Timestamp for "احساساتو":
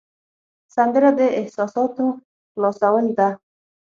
1.39-2.05